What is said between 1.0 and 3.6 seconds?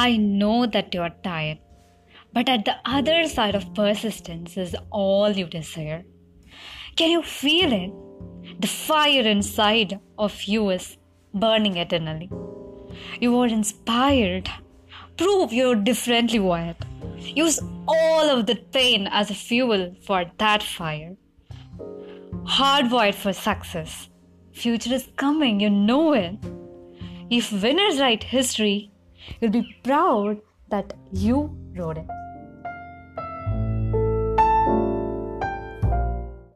tired, but at the other side